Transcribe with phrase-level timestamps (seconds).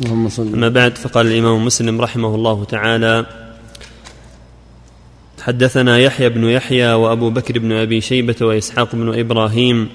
[0.00, 0.54] اللهم صل.
[0.54, 3.26] أما بعد فقال الإمام مسلم رحمه الله تعالى
[5.42, 9.88] حدثنا يحيى بن يحيى وأبو بكر بن أبي شيبة وإسحاق بن إبراهيم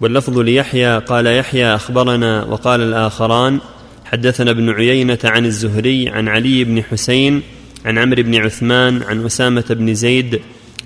[0.00, 3.58] واللفظ ليحيى قال يحيى أخبرنا وقال الآخران
[4.04, 7.42] حدثنا ابن عيينة عن الزهري عن علي بن حسين
[7.84, 10.40] عن عمرو بن عثمان عن أسامة بن زيد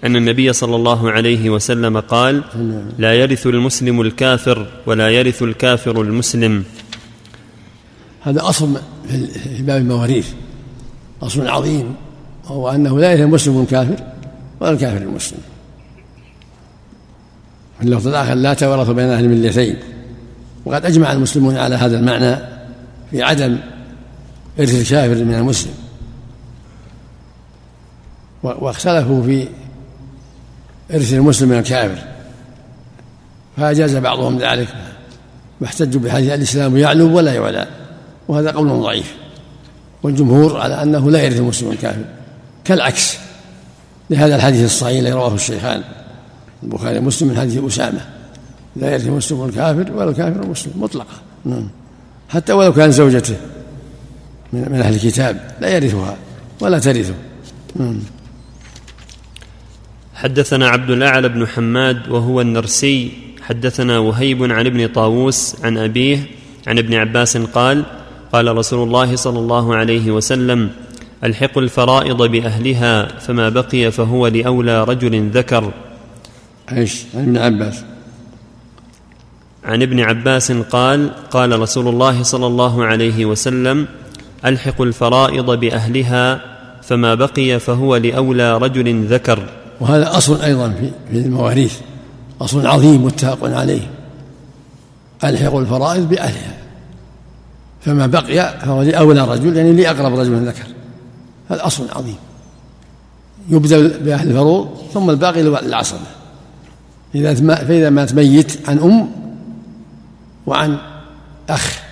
[0.05, 2.43] أن النبي صلى الله عليه وسلم قال
[2.99, 6.65] لا يرث المسلم الكافر ولا يرث الكافر المسلم.
[8.21, 8.81] هذا أصل
[9.57, 10.29] في باب المواريث
[11.23, 11.95] أصل عظيم
[12.45, 14.05] وهو أنه لا يرث المسلم الكافر
[14.61, 15.39] ولا الكافر المسلم.
[17.79, 19.77] في اللفظ الآخر لا تورث بين أهل الملتين
[20.65, 22.37] وقد أجمع المسلمون على هذا المعنى
[23.11, 23.59] في عدم
[24.61, 25.73] إرث الكافر من المسلم.
[28.43, 29.49] واختلفوا في
[30.95, 32.03] إرث المسلم من الكافر.
[33.57, 34.69] فأجاز بعضهم ذلك
[35.61, 37.69] واحتجوا بحديث الإسلام يعلو ولا يعلى.
[38.31, 39.15] وهذا قول ضعيف.
[40.03, 42.05] والجمهور على أنه لا يرث المسلم الكافر
[42.65, 43.17] كالعكس.
[44.11, 45.83] لهذا الحديث الصحيح الذي رواه الشيخان
[46.63, 48.01] البخاري ومسلم من حديث أسامة.
[48.77, 51.15] لا يرث المسلم الكافر ولا الكافر المسلم مطلقة.
[51.45, 51.69] نعم.
[52.29, 53.37] حتى ولو كان زوجته
[54.53, 56.17] من أهل الكتاب لا يرثها
[56.61, 57.15] ولا ترثه.
[57.77, 58.01] نعم.
[60.15, 63.13] حدثنا عبد الأعلى بن حماد وهو النرسي.
[63.43, 66.27] حدثنا وهيب عن ابن طاووس عن أبيه
[66.67, 67.85] عن ابن عباس قال
[68.33, 70.71] قال رسول الله صلى الله عليه وسلم
[71.25, 75.73] الحقوا الفرائض بأهلها فما بقي فهو لأولى رجل ذكر.
[76.73, 77.85] إيش؟ عن ابن عباس.
[79.65, 83.87] عن ابن عباس قال قال رسول الله صلى الله عليه وسلم
[84.45, 86.41] الحقوا الفرائض بأهلها
[86.83, 89.39] فما بقي فهو لأولى رجل ذكر.
[89.81, 90.75] وهذا أصل أيضا
[91.11, 91.79] في المواريث
[92.41, 93.91] أصل عظيم متفق عليه.
[95.25, 96.60] ألحقوا الفرائض بأهلها.
[97.81, 100.67] فما بقي فهو لأولى رجل يعني لأقرب رجل ذكر.
[101.51, 102.17] هذا أصل عظيم.
[103.49, 105.99] يبدأ بأهل الفروض ثم الباقي للعصبة
[107.15, 109.11] إذا فإذا مات ميت عن أم
[110.47, 110.79] وعن
[111.49, 111.83] أخ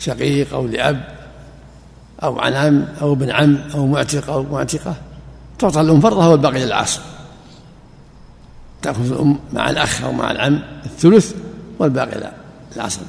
[0.00, 1.16] شقيق أو لأب
[2.22, 4.94] أو عن عم أو ابن عم أو معتق أو معتقة
[5.58, 7.00] تعطى الأم فرضها والباقي للعصر.
[8.82, 11.34] تأخذ الأم مع الأخ أو مع العم الثلث
[11.78, 12.30] والباقي
[12.76, 13.04] العصبة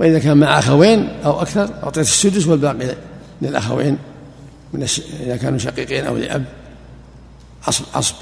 [0.00, 2.94] وإذا كان مع أخوين أو أكثر أعطيت السدس والباقي
[3.42, 3.98] للأخوين
[4.72, 5.00] من الش...
[5.20, 6.44] إذا كانوا شقيقين أو لأب.
[7.68, 8.14] عصب عصب.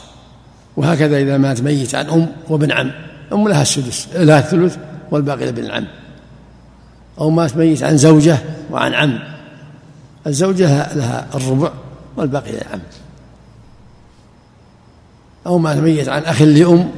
[0.77, 2.91] وهكذا إذا مات ميت عن أم وابن عم
[3.33, 4.77] أم لها السدس لها الثلث
[5.11, 5.87] والباقي لابن العم.
[7.19, 8.39] أو مات ميت عن زوجة
[8.71, 9.19] وعن عم
[10.27, 11.73] الزوجة لها الربع
[12.17, 12.81] والباقي للعم.
[15.47, 16.91] أو مات ميت عن أخ لأم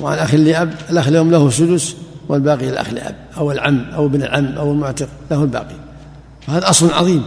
[0.00, 1.96] وعن أخ لأب الأخ لأم له سدس
[2.30, 5.74] والباقي للأخ لأب أو العم أو ابن العم أو المعتق له الباقي.
[6.46, 7.24] فهذا أصل عظيم.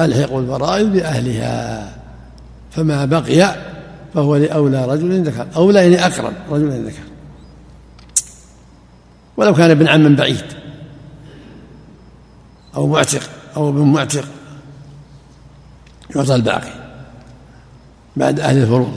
[0.00, 1.92] ألحق الفرائض بأهلها.
[2.70, 3.56] فما بقي
[4.14, 5.46] فهو لأولى رجل ذكر.
[5.56, 7.02] أولى يعني أقرب رجل ذكر.
[9.36, 10.44] ولو كان ابن عم بعيد
[12.76, 13.22] أو معتق
[13.56, 14.24] أو ابن معتق
[16.16, 16.72] يعطى الباقي
[18.16, 18.92] بعد أهل الفروض.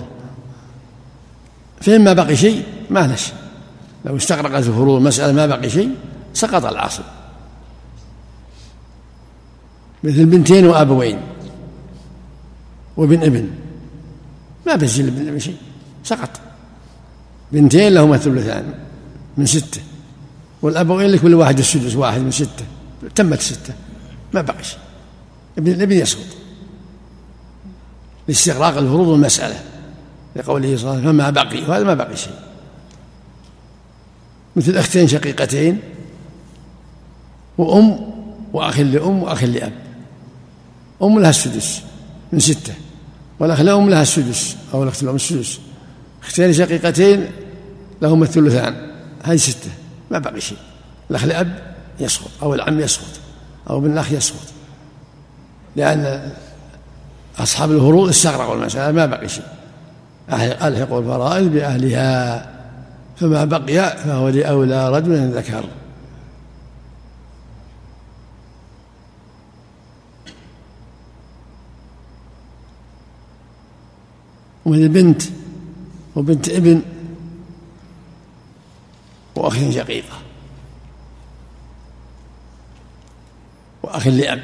[1.81, 3.31] فإن ما بقي شيء ما نش
[4.05, 5.95] لو استغرقت الفروض المسألة ما بقي شيء
[6.33, 7.03] سقط العصر.
[10.03, 11.19] مثل بنتين وأبوين
[12.97, 13.49] وابن ابن.
[14.67, 15.57] ما بينزل ابن ابن شيء
[16.03, 16.29] سقط.
[17.51, 18.73] بنتين لهما ثلثان
[19.37, 19.81] من ستة
[20.61, 22.65] والأبوين لكل واحد السدس واحد من ستة
[23.15, 23.73] تمت ستة.
[24.33, 24.79] ما بقي شيء.
[25.57, 26.25] ابن الابن يسقط.
[28.27, 29.59] لاستغراق الفروض والمسألة
[30.35, 32.48] لقوله صلى الله عليه وسلم فما بقي وهذا ما بقي شيء.
[34.59, 35.79] مثل أختين شقيقتين
[37.57, 37.99] وأم
[38.53, 39.71] وأخ لأم وأخ لأب.
[41.03, 41.81] أم لها السدس
[42.31, 42.73] من ستة
[43.39, 45.59] والأخ لأم لها السدس أو الأخت لأم السدس.
[46.23, 47.31] أختين شقيقتين
[48.01, 48.91] لهما الثلثان
[49.23, 49.69] هذه ستة
[50.11, 50.57] ما بقي شيء.
[51.11, 53.19] الأخ لأب يسقط أو العم يسقط
[53.69, 54.47] أو ابن الأخ يسقط.
[55.75, 56.31] لأن
[57.37, 59.43] أصحاب الفروض استغرقوا المسألة ما بقي شيء.
[60.31, 62.58] ألحقوا الفرائض بأهلها.
[63.19, 65.65] فما بقي فهو لأولى رجل ذكر.
[74.65, 75.21] ومن بنت
[76.15, 76.81] وبنت ابن
[79.35, 80.19] وأخ شقيقة
[83.83, 84.43] وأخ لأب.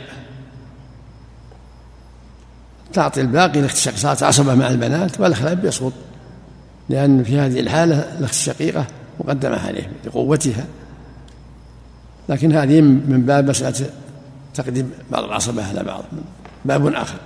[2.93, 5.93] تعطي الباقي الاخت عصبة مع البنات والأخ الأب يسقط
[6.89, 8.85] لأن في هذه الحالة الأخت الشقيقة
[9.19, 10.65] مقدمة عليه لقوتها.
[12.29, 13.89] لكن هذه من باب مسألة
[14.53, 16.03] تقديم بعض العصبة على بعض.
[16.65, 17.17] باب آخر.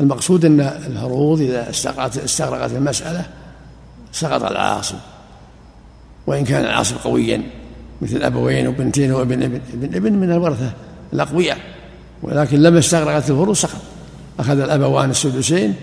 [0.00, 3.26] المقصود أن الفروض إذا استغرقت, استغرقت المسألة
[4.12, 4.96] سقط العاصب.
[6.26, 7.42] وإن كان العاصب قويا
[8.02, 10.72] مثل أبوين وبنتين وابن ابن ابن ابن من الورثة
[11.12, 11.58] الأقوياء.
[12.22, 13.80] ولكن لما استغرقت الفروض سقط.
[14.38, 15.74] أخذ الأبوان السدسين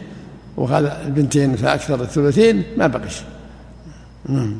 [0.58, 3.14] وأخذ البنتين فأكثر الثلثين ما بقيش
[4.30, 4.60] نعم.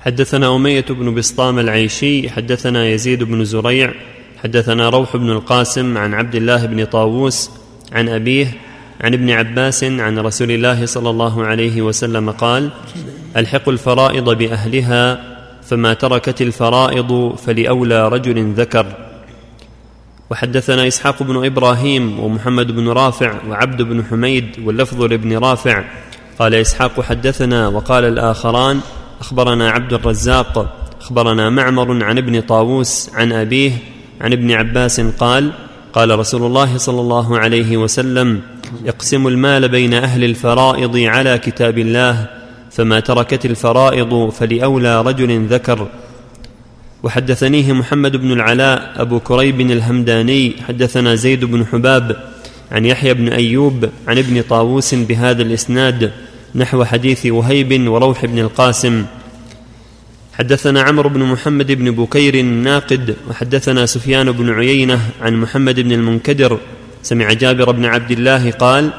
[0.00, 3.94] حدثنا أمية بن بسطام العيشي حدثنا يزيد بن زريع
[4.42, 7.50] حدثنا روح بن القاسم عن عبد الله بن طاووس
[7.92, 8.46] عن أبيه
[9.00, 12.70] عن ابن عباس عن رسول الله صلى الله عليه وسلم قال
[13.36, 15.32] الحقوا الفرائض بأهلها
[15.62, 19.11] فما تركت الفرائض فلأولى رجل ذكر.
[20.32, 25.84] وحدثنا إسحاق بن إبراهيم ومحمد بن رافع وعبد بن حميد واللفظ لابن رافع.
[26.38, 28.80] قال إسحاق حدثنا وقال الآخران
[29.20, 30.52] أخبرنا عبد الرزاق
[31.00, 33.72] أخبرنا معمر عن ابن طاووس عن أبيه
[34.20, 35.52] عن ابن عباس قال
[35.92, 38.40] قال رسول الله صلى الله عليه وسلم
[38.86, 42.26] اقسموا المال بين أهل الفرائض على كتاب الله
[42.70, 45.88] فما تركت الفرائض فلأولى رجل ذكر.
[47.02, 52.16] وحدثنيه محمد بن العلاء أبو كريب الهمداني حدثنا زيد بن حباب
[52.72, 56.12] عن يحيى بن أيوب عن ابن طاووس بهذا الإسناد
[56.54, 59.04] نحو حديث وهيب وروح بن القاسم.
[60.32, 66.58] حدثنا عمرو بن محمد بن بكير الناقد وحدثنا سفيان بن عيينة عن محمد بن المنكدر.
[67.02, 68.90] سمع جابر بن عبد الله قال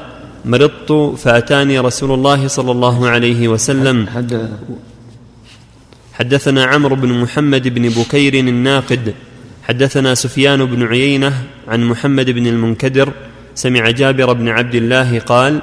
[0.44, 4.06] مرضت فأتاني رسول الله صلى الله عليه وسلم.
[6.14, 9.14] حدثنا عمرو بن محمد بن بكير الناقد
[9.62, 11.32] حدثنا سفيان بن عيينة
[11.68, 13.12] عن محمد بن المنكدر
[13.54, 15.62] سمع جابر بن عبد الله قال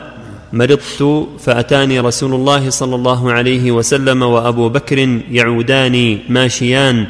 [0.54, 4.98] مرضت فأتاني رسول الله صلى الله عليه وسلم وأبو بكر
[5.32, 7.08] يعودان ماشيان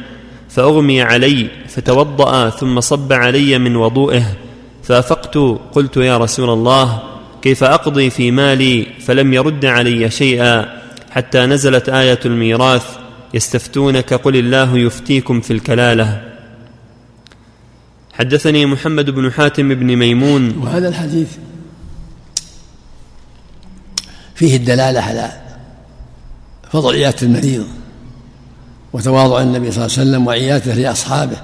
[0.48, 4.26] فأغمي علي فتوضأ ثم صب علي من وضوئه
[4.82, 5.36] فأفقت
[5.72, 7.02] قلت يا رسول الله
[7.42, 13.01] كيف أقضي في مالي؟ فلم يرد علي شيئا حتى نزلت آية الميراث
[13.34, 16.32] يستفتونك قل الله يفتيكم في الكلالة.
[18.12, 20.58] حدثني محمد بن حاتم بن ميمون.
[20.58, 21.28] وهذا الحديث
[24.34, 25.32] فيه الدلالة على
[26.70, 27.66] فضل عياده المريض
[28.92, 31.36] وتواضع النبي صلى الله عليه وسلم وعياته لأصحابه.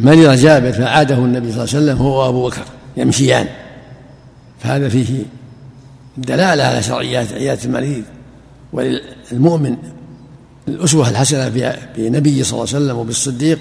[0.00, 2.64] مرض جابر فعاده النبي صلى الله عليه وسلم هو وأبو بكر
[2.96, 3.48] يمشيان.
[4.60, 5.22] فهذا فيه
[6.16, 8.04] دلالة على شرعيات عياده المريض
[8.72, 9.76] وللمؤمن
[10.68, 11.48] الأسوة الحسنة
[11.96, 13.58] بنبي صلى الله عليه وسلم وبالصديق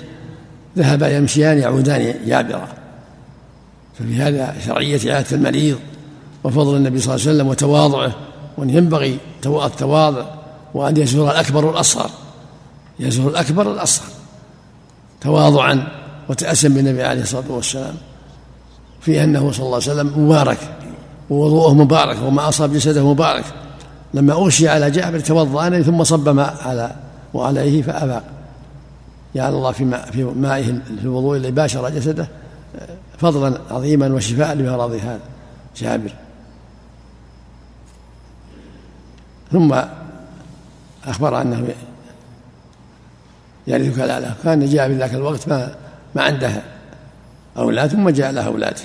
[0.77, 2.67] ذهبا يمشيان يعودان جابرا
[3.99, 5.77] ففي هذا شرعية عياده المريض
[6.43, 8.15] وفضل النبي صلى الله عليه وسلم وتواضعه
[8.57, 10.25] وأن ينبغي التواضع
[10.73, 12.09] وأن يزور الأكبر والاصغر
[12.99, 14.07] يزور الأكبر والاصغر
[15.21, 15.87] تواضعا
[16.29, 17.95] وتأسم بالنبي عليه الصلاة والسلام.
[19.01, 20.57] في أنه صلى الله عليه وسلم مبارك
[21.29, 23.45] ووضوءه مبارك وما أصاب جسده مبارك.
[24.15, 26.95] لما أغشي على جابر توضأ ثم صب ماء على
[27.33, 28.23] وعليه فأفاق
[29.35, 30.63] جعل الله في ماء في مائه
[30.99, 32.27] في الوضوء اللي باشر جسده
[33.17, 35.19] فضلا عظيما وشفاء لمرض هذا
[35.77, 36.11] جابر.
[39.51, 39.75] ثم
[41.05, 41.67] أخبر أنه
[43.67, 45.75] يرث كلاله كان جابر ذاك الوقت ما
[46.15, 46.61] ما عندها
[47.57, 48.79] أولاد ثم جاء لها أولاد.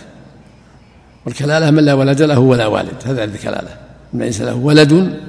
[1.26, 3.89] والكلالة من لا ولد له ولا والد هذا الكلالة.
[4.12, 5.20] من ليس له ولد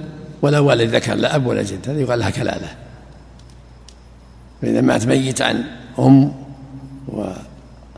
[0.42, 2.68] ولا والد ذكر لا أب ولا جد هذا يقال لها كلالة.
[4.62, 5.64] فإذا مات ميت عن
[6.00, 6.32] أم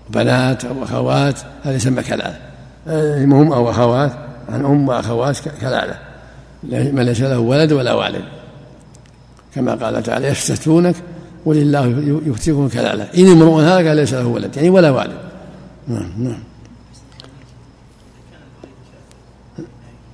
[0.10, 2.40] وبنات أو أخوات هذا يسمى كلالة.
[2.88, 4.12] أم أو أخوات
[4.50, 6.00] عن أم وأخوات كلالة.
[6.64, 8.24] من ليس له ولد ولا والد.
[9.56, 10.96] كما قال تعالى يفتتونك
[11.46, 11.86] ولله
[12.26, 13.08] يفتيكم كلالة.
[13.18, 15.18] إن امرؤ هذا قال ليس له ولد يعني ولا والد.
[15.88, 16.44] نعم نعم.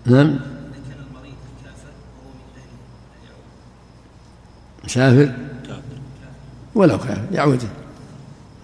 [0.06, 0.40] نعم.
[4.90, 5.32] مسافر
[6.76, 7.64] ولو كافر يعود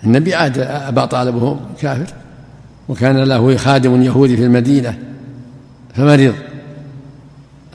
[0.04, 2.14] النبي عاد أبا طالب وهو كافر
[2.90, 5.00] وكان له خادم يهودي في المدينة
[5.96, 6.36] فمرض.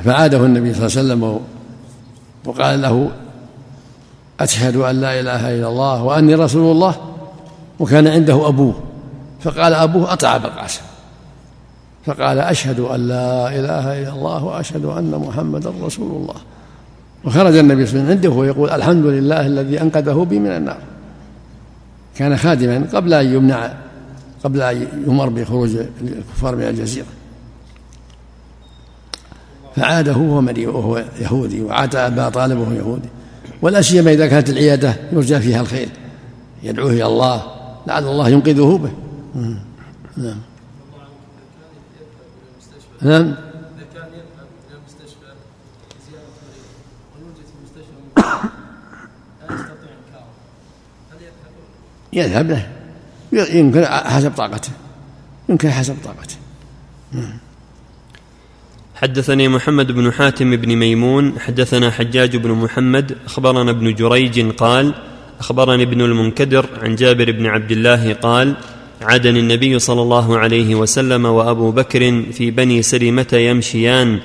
[0.04, 1.40] فعاده النبي صلى الله عليه وسلم
[2.44, 3.10] وقال له
[4.40, 6.94] أشهد أن لا إله إلا الله وأني رسول الله
[7.78, 8.74] وكان عنده أبوه.
[9.40, 10.82] فقال أبوه أطع بالقاسم
[12.06, 16.40] فقال أشهد أن لا إله إلا الله وأشهد أن محمدا رسول الله.
[17.24, 20.78] وخرج النبي صلى الله عليه وسلم عنده ويقول الحمد لله الذي أنقذه بي من النار.
[22.14, 23.74] كان خادما قبل أن يمنع
[24.44, 25.70] قبل أن يمر بخروج
[26.02, 27.06] الكفار من الجزيرة.
[29.76, 33.08] فعاد هو وهو يهودي وعاد أبا طالب وهو يهودي.
[33.62, 35.88] ولا سيما إذا كانت العيادة يرجى فيها الخير
[36.62, 37.42] يدعوه إلى الله
[37.86, 38.90] لعل الله ينقذه به.
[40.16, 40.38] نعم.
[43.02, 45.30] نعم إذا كان يذهب إلى المستشفى
[45.96, 46.68] لزيارة مريض
[47.16, 47.96] ويوجد في المستشفى
[49.40, 50.32] لا يستطيع إنكاره
[51.12, 51.18] هل
[52.12, 52.66] يذهب؟
[53.32, 54.70] له يمكن حسب طاقته
[55.48, 56.36] يمكن حسب طاقته
[58.94, 64.94] حدثني محمد بن حاتم بن ميمون حدثنا حجاج بن محمد أخبرنا ابن جريج قال
[65.40, 68.54] أخبرني ابن المنكدر عن جابر بن عبد الله قال
[69.02, 74.20] عادني النبي صلى الله عليه وسلم وأبو بكر في بني سلمة يمشيان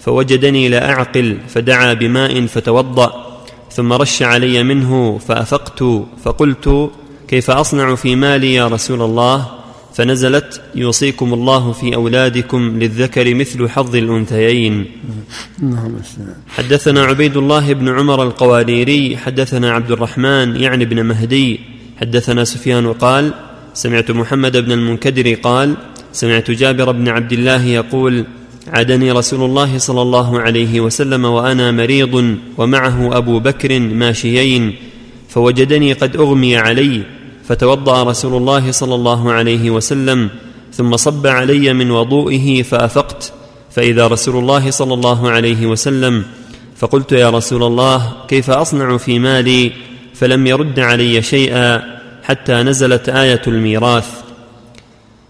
[0.00, 3.40] فوجدني لا اعقل فدعا بماء فتوضأ
[3.70, 5.84] ثم رش علي منه فأفقت
[6.24, 6.90] فقلت
[7.28, 9.46] كيف أصنع في مالي يا رسول الله؟
[9.94, 14.84] فنزلت يوصيكم الله في أولادكم للذكر مثل حظ الأنثيين.
[16.48, 21.60] حدثنا عبيد الله بن عمر القواريري حدثنا عبد الرحمن يعني بن مهدي.
[22.00, 23.32] حدثنا سفيان قال
[23.74, 25.76] سمعت محمد بن المنكدر قال
[26.12, 28.24] سمعت جابر بن عبد الله يقول
[28.68, 34.74] عادني رسول الله صلى الله عليه وسلم وأنا مريض ومعه أبو بكر ماشيين
[35.28, 37.15] فوجدني قد أغمي علي.
[37.48, 40.30] فتوضأ رسول الله صلى الله عليه وسلم
[40.72, 43.32] ثم صب علي من وضوئه فأفقت
[43.70, 46.24] فإذا رسول الله صلى الله عليه وسلم
[46.76, 49.72] فقلت يا رسول الله كيف أصنع في مالي؟
[50.14, 51.82] فلم يرد علي شيئا
[52.22, 54.08] حتى نزلت آية الميراث.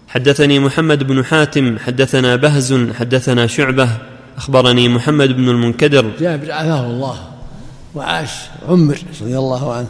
[0.07, 3.89] حدثني محمد بن حاتم حدثنا بهز حدثنا شعبة
[4.37, 6.11] أخبرني محمد بن المنكدر.
[6.19, 7.17] جابر عافاه الله
[7.95, 8.31] وعاش
[8.69, 9.87] عمر رضي الله عنه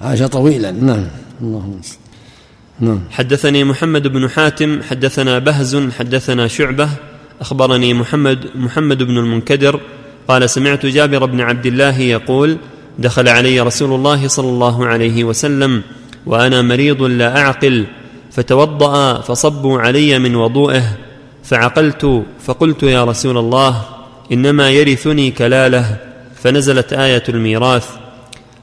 [0.00, 1.06] عاش طويلا نعم.
[1.42, 1.80] اللهم
[2.80, 3.00] نعم.
[3.10, 6.88] حدثني محمد بن حاتم حدثنا بهز حدثنا شعبة
[7.40, 9.80] أخبرني محمد محمد بن المنكدر
[10.28, 12.56] قال سمعت جابر بن عبد الله يقول
[12.98, 15.82] دخل علي رسول الله صلى الله عليه وسلم
[16.26, 17.86] وأنا مريض لا أعقل
[18.32, 20.84] فتوضأ فصبوا علي من وضوئه
[21.44, 23.82] فعقلت فقلت يا رسول الله
[24.32, 25.96] إنما يرثني كلالة
[26.42, 28.05] فنزلت آية الميراث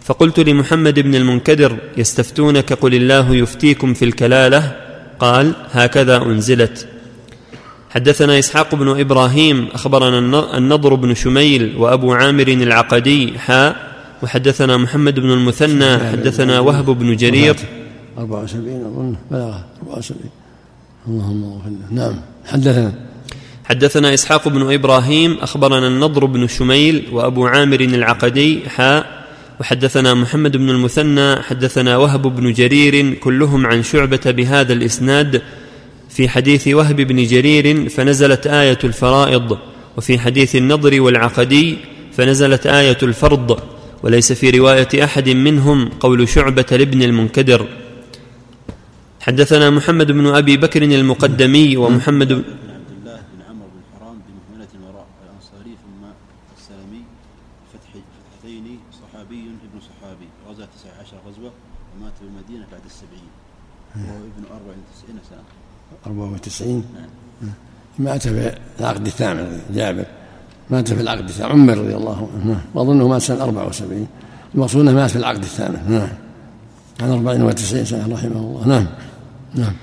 [0.04, 4.76] فقلت لمحمد بن المنكدر يستفتونك قل الله يفتيكم في الكلالة؟
[5.20, 6.88] قال هكذا أنزلت.
[7.90, 10.20] حدثنا إسحاق بن إبراهيم أخبرنا
[10.58, 13.94] النضر بن شميل وأبو عامر العقدي حاء
[14.24, 17.56] وحدثنا محمد بن المثنى حدثنا وهب بن جرير.
[18.18, 19.56] 74 اظن بلغ.
[19.82, 20.20] 74
[21.08, 22.16] اللهم اغفر نعم.
[22.46, 22.94] حدثنا.
[23.66, 29.23] حدثنا إسحاق بن إبراهيم أخبرنا النضر بن شميل وأبو عامر العقدي حاء
[29.60, 35.42] وحدثنا محمد بن المثنى حدثنا وهب بن جرير كلهم عن شعبة بهذا الإسناد.
[36.10, 39.58] في حديث وهب بن جرير فنزلت آية الفرائض
[39.98, 41.78] وفي حديث النضر والعقدي
[42.18, 43.60] فنزلت آية الفرض.
[44.04, 47.68] وليس في رواية أحد منهم قول شعبة لابن المنكدر.
[49.20, 52.44] حدثنا محمد بن أبي بكر المقدمي ومحمد
[66.20, 66.84] وتسعين.
[68.00, 70.06] مات في العقد الثامن جابر.
[70.70, 71.52] مات في العقد الثامن.
[71.52, 72.62] عمر رضي الله عنه.
[72.74, 74.08] وأظنه مات سنة 74
[74.56, 75.80] المقصود أنه مات في العقد الثامن.
[75.90, 76.08] نعم.
[77.02, 78.68] عن 94 سنة رحمه الله.
[78.68, 78.88] نعم.
[79.56, 79.74] نعم.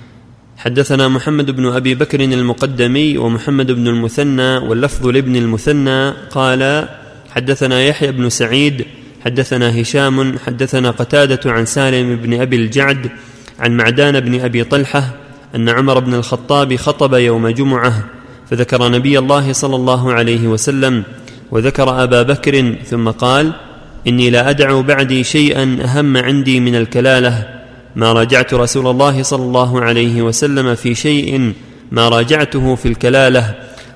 [0.56, 6.10] حدثنا محمد بن أبي بكر المقدمي ومحمد بن المثنى واللفظ لابن المثنى.
[6.10, 6.88] قال
[7.30, 8.87] حدثنا يحيى بن سعيد
[9.25, 13.10] حدثنا هشام حدثنا قتادة عن سالم بن أبي الجعد
[13.58, 15.14] عن معدان بن أبي طلحة
[15.54, 18.04] أن عمر بن الخطاب خطب يوم جمعة
[18.50, 21.02] فذكر نبي الله صلى الله عليه وسلم
[21.50, 23.52] وذكر أبا بكر ثم قال
[24.07, 27.61] إني لا أدع بعدي شيئا أهم عندي من الكلالة
[27.97, 31.52] ما راجعت رسول الله صلى الله عليه وسلم في شيء
[31.92, 33.54] ما راجعته في الكلالة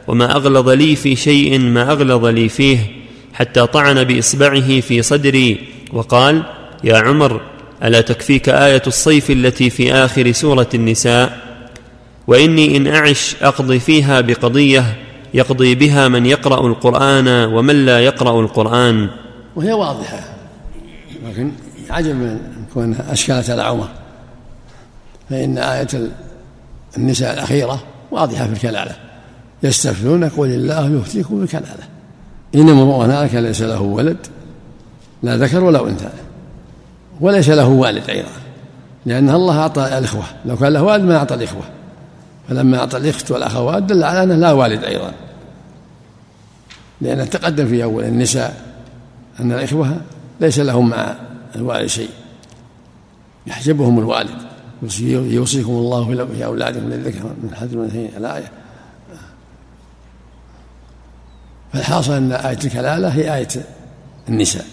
[0.09, 2.79] وما أغلظ لي في شيء ما أغلظ لي فيه
[3.35, 5.59] حتى طعن بإصبعه في صدري
[5.93, 6.43] وقال
[6.85, 7.41] يا عمر
[7.85, 11.44] ألا تكفيك آية الصيف التي في آخر سورة النساء؟
[12.27, 14.97] وإني إن أعش أقضي فيها بقضية
[15.35, 19.11] يقضي بها من يقرأ القرآن ومن لا يقرأ القرآن.
[19.57, 20.21] وهي واضحة
[21.27, 21.53] لكن
[21.91, 22.39] عجب من
[22.75, 23.89] كونها اشكلت على عمر
[25.31, 25.89] فإن آية
[26.97, 28.97] النساء الأخيرة واضحة في الكلالة.
[29.63, 31.85] يستفتونك قل الله يفتيكم بالكلالة.
[32.55, 34.17] انما هنالك ليس له ولد
[35.23, 36.09] لا ذكر ولا أنثى.
[37.21, 38.29] وليس له والد أيضا
[39.07, 40.25] لأن الله أعطى الإخوة.
[40.45, 41.63] لو كان له والد ما أعطى الإخوة.
[42.49, 45.13] فلما أعطى الإخت والأخوات دل على أنه لا والد أيضا.
[47.01, 48.77] لأنه تقدم في أول النساء
[49.41, 50.01] أن الإخوة
[50.41, 51.15] ليس لهم مع
[51.57, 52.11] الوالد شيء.
[53.47, 54.39] يحجبهم الوالد.
[55.09, 58.51] يوصيكم الله في أولادكم للذكر من حد من الآية.
[61.73, 63.49] فالحاصل أن آية الكلالة هي آية
[64.29, 64.67] النساء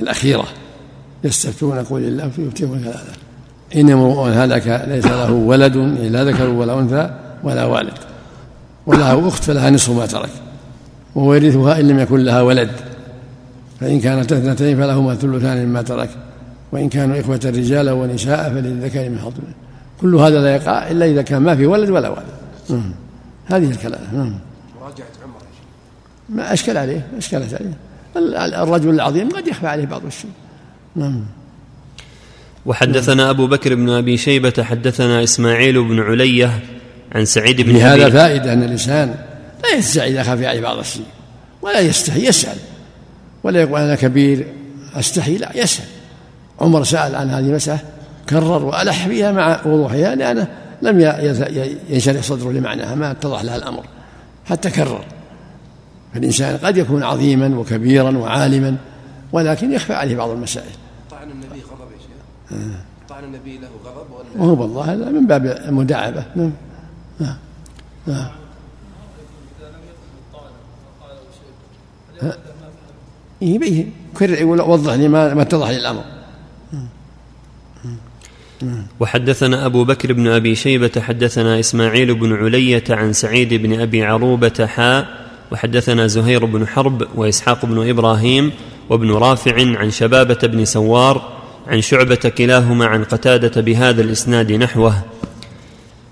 [0.00, 0.46] الأخيرة.
[1.24, 3.12] يستفتون قل الله يفتيهم الكلالة.
[3.76, 7.10] إن امرؤ هلك ليس له ولد لا ذكر ولا أنثى
[7.44, 7.98] ولا والد.
[8.86, 10.30] ولها أخت فلها نصف ما ترك.
[11.14, 12.70] وورثها إن لم يكن لها ولد.
[13.80, 16.10] فإن كانت اثنتين فلهما ثلثان مما ترك.
[16.72, 19.32] وإن كانوا إخوة رجالا ونساء فللذكر من حظ.
[20.00, 22.82] كل هذا لا يقع إلا إذا كان ما في ولد ولا والد.
[23.46, 24.00] هذه الكلام.
[24.12, 25.40] مراجعة عمر.
[26.28, 27.06] ما أشكل عليه.
[27.18, 27.76] أشكلت عليه.
[28.62, 30.30] الرجل العظيم قد يخفى عليه بعض الشيء.
[30.96, 31.20] نعم
[32.66, 36.60] وحدثنا أبو بكر بن أبي شيبة حدثنا إسماعيل بن علية
[37.12, 39.14] عن سعيد بن هذا فائدة أن الإنسان
[39.62, 41.04] لا يستحي إذا خفي عليه بعض الشيء
[41.62, 42.56] ولا يستحي يسأل.
[43.44, 44.46] ولا يقول أنا كبير
[44.94, 45.84] أستحي لا يسأل.
[46.60, 47.78] عمر سأل عن هذه المسألة
[48.28, 50.48] كرر وألح فيها مع وضوحها لأنه
[50.82, 51.00] لم
[51.90, 53.84] ينشرح صدره لمعناها ما اتضح لها الأمر.
[54.44, 55.04] حتى كرر.
[56.14, 58.76] فالإنسان قد يكون عظيما وكبيرا وعالما
[59.32, 60.70] ولكن يخفى عليه بعض المسائل
[61.10, 62.35] طعن النبي غضب يا شيخ آه.
[63.08, 66.24] طعن النبي له غضب ولا وهو بالله هذا من باب المداعبة.
[66.36, 66.52] نعم.
[67.20, 67.36] نعم.
[68.06, 68.30] نعم.
[73.42, 76.04] يبين كرر وضح لي ما اتضح لي الأمر.
[79.00, 84.66] وحدثنا أبو بكر بن أبي شيبة حدثنا إسماعيل بن علية عن سعيد بن أبي عروبة
[84.66, 88.52] حاء وحدثنا زهير بن حرب وإسحاق بن إبراهيم
[88.90, 91.35] وابن رافع عن شبابة بن سوار
[91.68, 95.02] عن شعبة كلاهما عن قتادة بهذا الإسناد نحوه.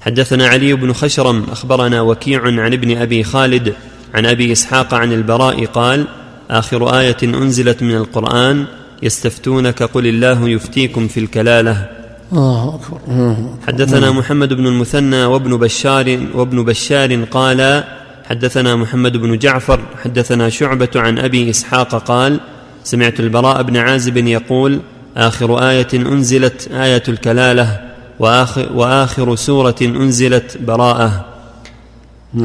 [0.00, 3.74] حدثنا علي بن خشرم أخبرنا وكيع عن ابن أبي خالد
[4.14, 6.06] عن أبي إسحاق عن البراء قال
[6.50, 8.64] آخر آية أنزلت من القرآن
[9.02, 11.88] يستفتونك قل الله يفتيكم في الكلالة.
[12.32, 17.84] الله أكبر حدثنا محمد بن المثنى وابن بشار وابن بشار قال
[18.24, 22.40] حدثنا محمد بن جعفر حدثنا شعبة عن أبي إسحاق قال
[22.84, 24.80] سمعت البراء بن عازب يقول
[25.16, 27.80] آخر آية أنزلت آية الكلالة
[28.18, 31.24] وآخر, وآخر سورة أنزلت براءة.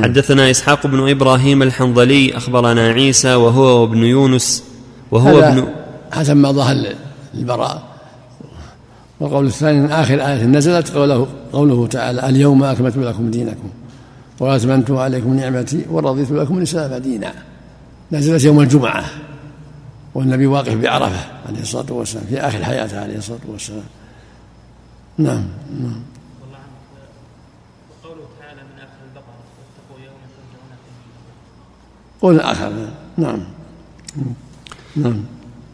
[0.03, 4.63] حدثنا إسحاق بن إبراهيم الحنظلي أخبرنا عيسى وهو ابن يونس
[5.11, 5.67] وهو ابن
[6.11, 6.85] حسب ما ظهر
[7.33, 7.83] البراء
[9.19, 13.69] والقول الثاني آخر آية نزلت قوله, قوله تعالى اليوم أكملت لكم دينكم
[14.39, 17.33] وأتممت عليكم نعمتي ورضيت لكم الإسلام دينا
[18.11, 19.05] نزلت يوم الجمعة.
[20.13, 23.83] والنبي واقف بعرفة عليه الصلاة والسلام في آخر حياته عليه الصلاة والسلام.
[25.17, 25.43] نعم
[25.79, 26.01] نعم.
[28.03, 29.33] وقوله تعالى من آخر البقرة
[32.21, 32.71] قول آخر.
[33.17, 33.39] نعم.
[34.95, 35.23] نعم.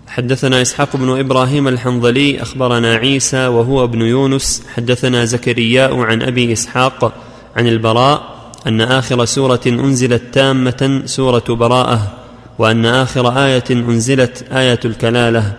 [0.08, 4.64] حدثنا إسحاق بن إبراهيم الحنظلي أخبرنا عيسى وهو ابن يونس.
[4.76, 7.14] حدثنا زكرياء عن أبي إسحاق
[7.56, 8.36] عن البراء
[8.68, 12.15] أن آخر سورة أنزلت تامة سورة براءة.
[12.60, 15.54] وأن آخر آية أنزلت آية الكلالة.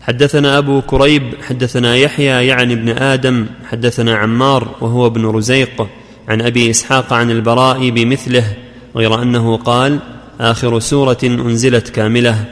[0.00, 5.88] حدثنا أبو كريب حدثنا يحيى يعني ابن آدم حدثنا عمار وهو ابن رزيق
[6.28, 8.56] عن أبي إسحاق عن البراء بمثله
[8.96, 9.98] غير أنه قال
[10.40, 12.44] آخر سورة أنزلت كاملة.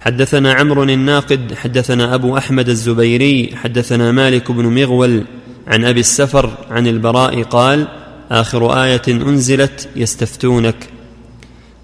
[0.00, 5.24] حدثنا عمرو الناقد حدثنا أبو أحمد الزبيري حدثنا مالك بن مغول
[5.66, 7.86] عن أبي السفر عن البراء قال
[8.30, 10.95] آخر آية أنزلت يستفتونك.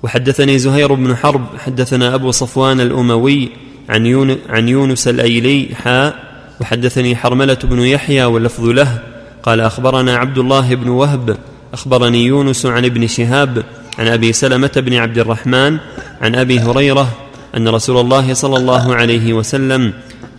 [0.03, 3.49] وحدثني زهير بن حرب حدثنا أبو صفوان الأموي
[3.89, 8.99] عن, عن يونس الأيلي حاء وحدثني حرملة بن يحيى واللفظ له
[9.43, 11.39] قال أخبرنا عبد الله بن وهب
[11.73, 13.65] أخبرني يونس عن ابن شهاب
[13.99, 15.79] عن أبي سلمة بن عبد الرحمن
[16.21, 17.09] عن أبي هريرة
[17.57, 19.93] أن رسول الله صلى الله عليه وسلم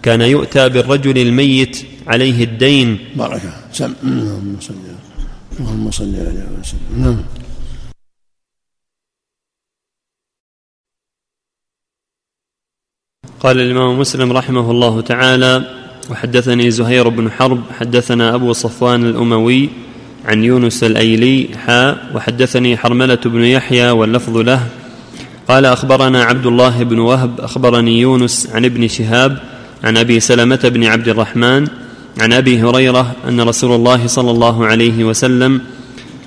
[0.03, 2.97] كان يؤتى بالرجل الميت عليه الدين.
[3.15, 7.17] بركه سم اللهم صل على وسلم نعم.
[13.43, 15.63] قال الإمام مسلم رحمه الله تعالى
[16.09, 19.69] وحدثني زهير بن حرب حدثنا أبو صفوان الأموي
[20.25, 24.67] عن يونس الأيلي حاء وحدثني حرملة بن يحيى واللفظ له.
[25.47, 29.37] قال أخبرنا عبد الله بن وهب أخبرني يونس عن ابن شهاب
[29.83, 31.67] عن أبي سلمة بن عبد الرحمن
[32.21, 35.61] عن أبي هريرة أن رسول الله صلى الله عليه وسلم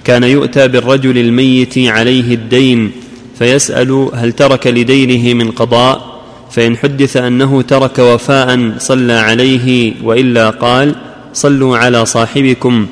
[0.04, 2.92] كان يؤتى بالرجل الميت عليه الدين
[3.38, 6.05] فيسأل هل ترك لدينه من قضاء؟
[6.50, 10.94] فإن حدث أنه ترك وفاء صلى عليه وإلا قال
[11.32, 12.86] صلوا على صاحبكم.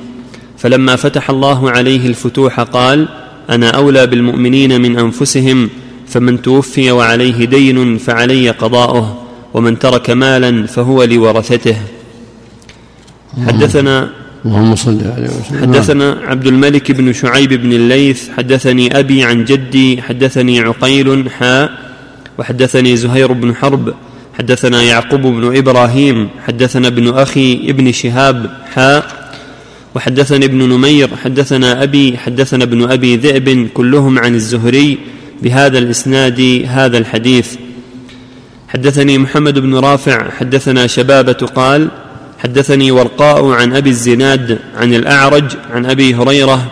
[0.58, 3.08] فلما فتح الله عليه الفتوح قال
[3.50, 5.70] أنا أولى بالمؤمنين من أنفسهم
[6.08, 11.76] فمن توفي وعليه دين فعلي قضاؤه ومن ترك مالا فهو لورثته.
[13.46, 14.10] حدثنا
[14.44, 20.02] اللهم صل عليه وسلم حدثنا عبد الملك بن شعيب بن الليث حدثني أبي عن جدي
[20.02, 21.83] حدثني عقيل حاء
[22.38, 23.94] وحدثني زهير بن حرب
[24.38, 29.24] حدثنا يعقوب بن إبراهيم حدثنا ابن أخي ابن شهاب حاء
[29.94, 34.98] وحدثني ابن نمير حدثنا أبي حدثنا ابن أبي ذئب كلهم عن الزهري
[35.42, 37.56] بهذا الإسناد هذا الحديث.
[38.68, 41.88] حدثني محمد بن رافع حدثنا شبابة قال
[42.38, 46.70] حدثني ورقاء عن أبي الزناد عن الأعرج عن أبي هريرة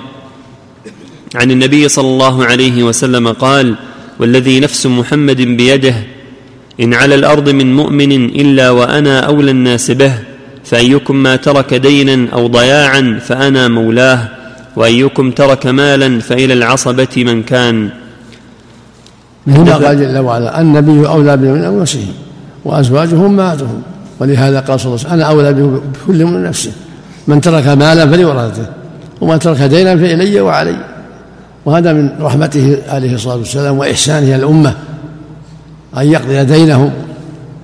[1.34, 3.76] عن النبي صلى الله عليه وسلم قال
[4.18, 5.94] والذي نفس محمد بيده
[6.80, 10.12] إن على الأرض من مؤمن إلا وأنا أولى الناس به
[10.64, 14.28] فأيكم ما ترك دينا أو ضياعا فأنا مولاه
[14.76, 17.90] وأيكم ترك مالا فإلى العصبة من كان.
[19.46, 22.12] هنا قال جل وعلا النبي أولى بهم من أنفسهم
[22.64, 23.82] وازواجهم امهاتهم
[24.20, 26.72] ولهذا قال صلى الله عليه وسلم أنا أولى بكل من نفسه
[27.26, 28.66] من ترك مالا فلورثته
[29.20, 30.76] ومن ترك دينا فإلي وعلي.
[31.64, 34.74] وهذا من رحمته عليه الصلاة والسلام وإحسانه إلى الأمة
[35.96, 36.90] أن يقضي دينهم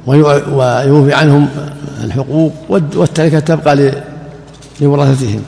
[0.06, 1.48] ويوفي عنهم
[2.04, 3.92] الحقوق والتركة تبقى
[4.80, 5.40] لورثتهم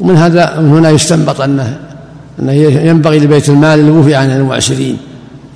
[0.00, 1.78] ومن هذا من هنا يستنبط انه
[2.40, 4.96] انه ينبغي لبيت المال الوفي عن المعسرين.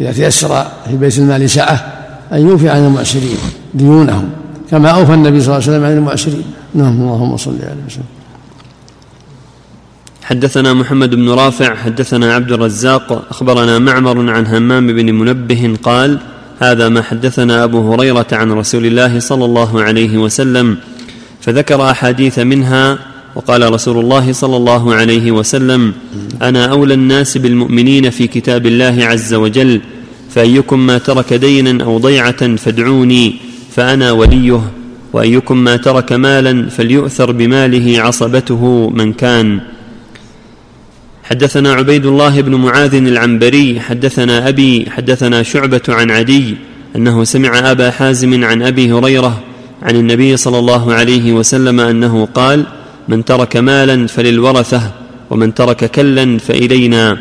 [0.00, 1.86] إذا تيسر في بيت المال سعة
[2.32, 3.36] أن يوفي عن المعسرين
[3.74, 4.30] ديونهم
[4.70, 8.15] كما أوفى النبي صلى الله عليه وسلم عن المعشرين نعم اللهم صل عليه وسلم
[10.26, 16.18] حدثنا محمد بن رافع حدثنا عبد الرزاق أخبرنا معمر عن همام بن منبه قال
[16.58, 20.76] هذا ما حدثنا أبو هريرة عن رسول الله صلى الله عليه وسلم
[21.40, 22.98] فذكر أحاديث منها
[23.34, 25.92] وقال رسول الله صلى الله عليه وسلم
[26.42, 29.80] أنا أولى الناس بالمؤمنين في كتاب الله عز وجل
[30.30, 33.34] فأيكم ما ترك دينا أو ضيعة فادعوني
[33.76, 34.60] فأنا وليه
[35.12, 39.60] وأيكم ما ترك مالا فليؤثر بماله عصبته من كان
[41.30, 46.56] حدثنا عبيد الله بن معاذ العنبري حدثنا أبي حدثنا شعبة عن عدي
[46.96, 49.42] أنه سمع أبا حازم عن أبي هريرة
[49.82, 52.66] عن النبي صلى الله عليه وسلم أنه قال
[53.08, 54.90] من ترك مالا فللورثة
[55.30, 57.18] ومن ترك كلا فإلينا.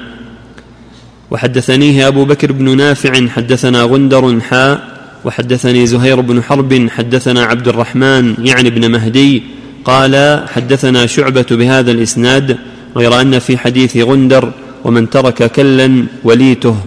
[1.31, 8.35] وحدثنيه أبو بكر بن نافع حدثنا غندر حاء وحدثني زهير بن حرب حدثنا عبد الرحمن
[8.39, 9.43] يعني ابن مهدي
[9.85, 12.57] قال حدثنا شعبة بهذا الإسناد
[12.97, 14.51] غير أن في حديث غندر
[14.83, 16.77] ومن ترك كلا وليته.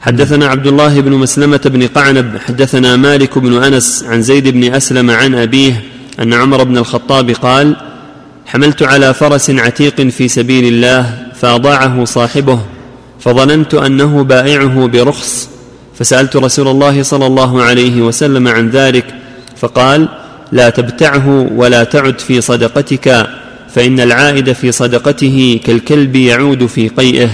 [0.00, 5.10] حدثنا عبد الله بن مسلمة بن قعنب حدثنا مالك بن أنس عن زيد بن أسلم
[5.10, 5.82] عن أبيه
[6.20, 7.76] أن عمر بن الخطاب قال
[8.46, 12.60] حملت على فرس عتيق في سبيل الله فأضاعه صاحبه
[13.20, 15.48] فظننت أنه بائعه برخص
[15.98, 19.14] فسألت رسول الله صلى الله عليه وسلم عن ذلك
[19.56, 20.08] فقال
[20.52, 23.30] لا تبتعه ولا تعد في صدقتك
[23.74, 27.30] فإن العائد في صدقته كالكلب يعود في قيئه.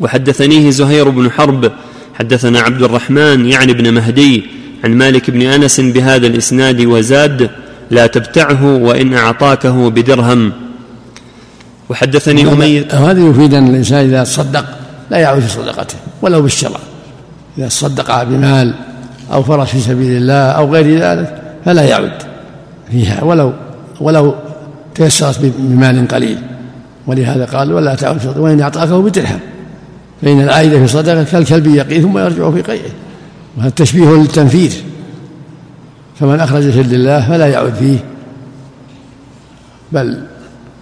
[0.00, 1.72] وحدثنيه زهير بن حرب
[2.14, 4.44] حدثنا عبد الرحمن يعني ابن مهدي
[4.84, 7.50] عن مالك بن أنس بهذا الإسناد وزاد
[7.90, 10.52] لا تبتعه وإن أعطاكه بدرهم.
[11.88, 14.64] وحدثني اميه هذا يفيد أن الإنسان إذا تصدق
[15.10, 16.80] لا يعود في صدقته ولو بالشرع
[17.58, 18.74] إذا صدق بمال
[19.32, 22.12] أو فرس في سبيل الله أو غير ذلك فلا يعود
[22.90, 23.52] فيها ولو
[24.00, 24.34] ولو
[24.94, 26.38] تيسرت بمال قليل.
[27.06, 29.38] ولهذا قال ولا تعود في وإن أعطاكه بترحم
[30.22, 32.90] فإن العائد في صدقة كالكلب يقي ثم يرجع في قيئه
[33.56, 34.72] وهذا تشبيه للتنفير
[36.20, 37.98] فمن أخرج شيء لله فلا يعود فيه.
[39.92, 40.22] بل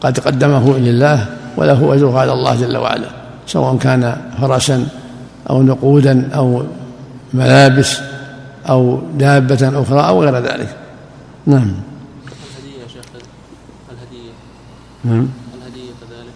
[0.00, 3.08] قد قدمه لله وله أجره على الله جل وعلا
[3.46, 4.86] سواء كان فرسا
[5.50, 6.62] أو نقودا أو
[7.34, 7.98] ملابس
[8.68, 10.76] أو دابة أخرى أو غير ذلك.
[11.46, 13.04] نعم الهدية يا شيخ
[13.92, 14.32] الهدية
[15.04, 15.28] نعم.
[15.54, 16.34] الهدية كذلك.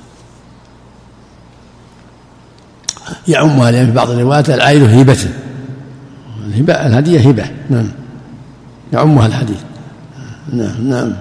[3.29, 5.31] يعمها لأن في بعض الروايات العائل هبته
[6.46, 7.88] الهبة الهدية هبة نعم.
[8.92, 9.61] يعمها الحديث
[10.52, 11.12] نعم نعم.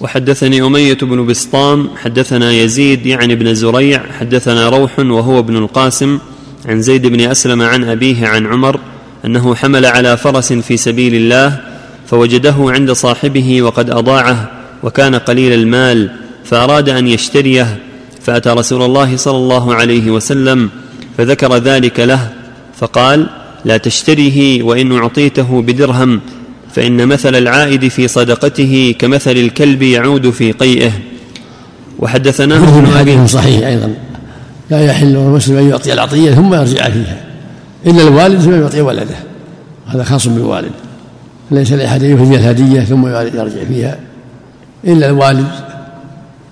[0.00, 6.18] وحدثني أمية بن بسطام حدثنا يزيد يعني بن زريع حدثنا روح وهو ابن القاسم
[6.66, 8.80] عن زيد بن أسلم عن أبيه عن عمر
[9.24, 11.60] أنه حمل على فرس في سبيل الله
[12.06, 14.50] فوجده عند صاحبه وقد أضاعه
[14.82, 16.10] وكان قليل المال
[16.44, 17.78] فأراد أن يشتريه
[18.20, 20.70] فأتى رسول الله صلى الله عليه وسلم
[21.18, 22.30] فذكر ذلك له
[22.76, 23.26] فقال
[23.64, 26.20] لا تشتريه وإن أعطيته بدرهم
[26.74, 30.90] فإن مثل العائد في صدقته كمثل الكلب يعود في قيئه.
[31.98, 33.94] وحدثناه ابن حديث صحيح أيضا.
[34.70, 37.20] لا يحل المسلم أن يعطي العطية ثم يرجع فيها.
[37.86, 39.16] إلا الوالد فلم يعطي ولده.
[39.86, 40.72] هذا خاص بالوالد.
[41.50, 43.98] ليس لأحد يهدي الهدية ثم يرجع فيها.
[44.84, 45.46] إلا الوالد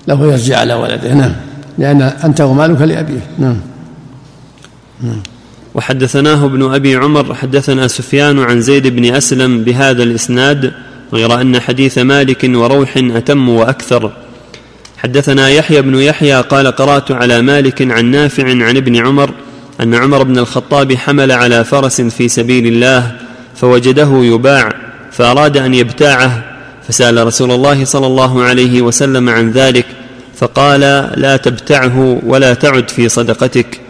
[0.09, 1.15] له يرجع على ولده.
[1.15, 1.33] نعم.
[1.79, 3.21] لأن أنت ومالك لأبيه.
[3.39, 3.57] نعم.
[5.01, 5.23] نعم.
[5.75, 10.73] وحدثناه ابن أبي عمر حدثنا سفيان عن زيد بن أسلم بهذا الإسناد
[11.13, 14.13] غير أن حديث مالك وروح أتم وأكثر.
[14.99, 19.31] حدثنا يحيى بن يحيى قال قرأت على مالك عن نافع عن ابن عمر
[19.81, 23.13] أن عمر بن الخطاب حمل على فرس في سبيل الله
[23.55, 24.73] فوجده يباع
[25.13, 26.45] فأراد أن يبتاعه
[26.89, 29.87] فسأل رسول الله صلى الله عليه وسلم عن ذلك
[30.39, 30.81] فقال
[31.17, 33.81] لا تبتعه ولا تعد في صدقتك.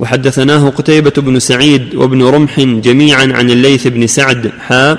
[0.00, 4.98] وحدثناه قتيبة بن سعيد وابن رمح جميعا عن الليث بن سعد حا.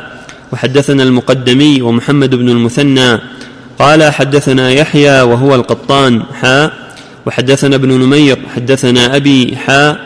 [0.53, 3.19] وحدثنا المقدمي ومحمد بن المثنى.
[3.79, 6.71] قال حدثنا يحيى وهو القطان حا.
[7.25, 9.97] وحدثنا ابن نمير حدثنا أبي حا.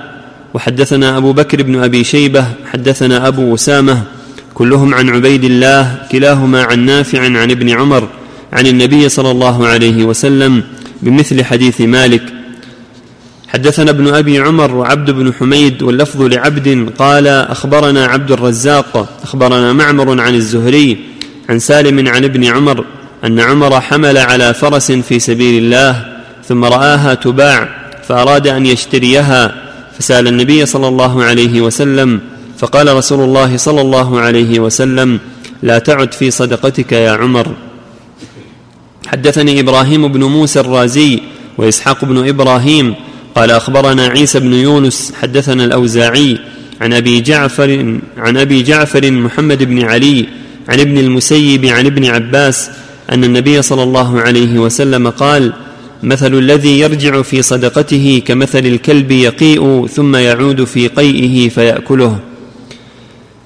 [0.54, 4.04] وحدثنا أبو بكر بن أبي شيبة حدثنا أبو أسامة.
[4.54, 8.21] كلهم عن عبيد الله كلاهما عن نافع عن ابن عمر.
[8.54, 10.64] عن النبي صلى الله عليه وسلم
[11.02, 12.24] بمثل حديث مالك
[13.48, 20.22] حدثنا ابن أبي عمر وعبد بن حميد واللفظ لعبد قال أخبرنا عبد الرزاق أخبرنا معمر
[20.22, 20.98] عن الزهري
[21.50, 22.86] عن سالم عن ابن عمر
[23.26, 26.06] أن عمر حمل على فرس في سبيل الله
[26.48, 27.70] ثم رآها تباع
[28.08, 29.56] فأراد أن يشتريها
[30.00, 32.20] فسأل النبي صلى الله عليه وسلم
[32.58, 35.20] فقال رسول الله صلى الله عليه وسلم
[35.64, 37.56] لا تعد في صدقتك يا عمر.
[39.12, 41.20] حدثني إبراهيم بن موسى الرازي
[41.58, 42.96] وإسحاق بن إبراهيم
[43.36, 46.38] قال أخبرنا عيسى بن يونس حدثنا الأوزاعي
[46.82, 50.26] عن أبي جعفر عن أبي جعفر محمد بن علي
[50.70, 52.70] عن ابن المسيب عن ابن عباس
[53.12, 55.54] أن النبي صلى الله عليه وسلم قال
[56.04, 62.20] مثل الذي يرجع في صدقته كمثل الكلب يقيء ثم يعود في قيئه فيأكله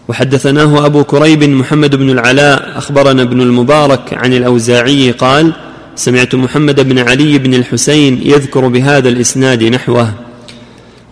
[0.07, 5.53] وحدثناه أبو كريب محمد بن العلاء أخبرنا ابن المبارك عن الأوزاعي قال
[5.95, 10.13] سمعت محمد بن علي بن الحسين يذكر بهذا الإسناد نحوه.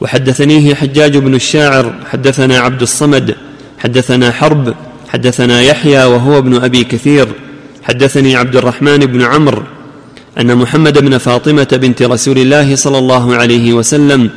[0.02, 3.36] وحدثنيه حجاج بن الشاعر حدثنا عبد الصمد
[3.80, 4.74] حدثنا حرب
[5.10, 7.28] حدثنا يحيى وهو ابن أبي كثير.
[7.84, 9.64] حدثني عبد الرحمن بن عمرو
[10.40, 14.30] أن محمد بن فاطمة بنت رسول الله صلى الله عليه وسلم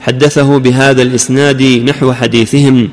[0.00, 2.88] حدثه بهذا الإسناد نحو حديثهم.